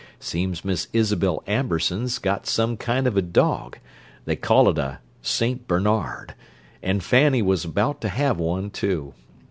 [0.19, 7.03] Seems Miss Isabel Amberson's got some kind of a dog—they call it a Saint Bernard—and
[7.03, 9.13] Fanny was bound to have one, too.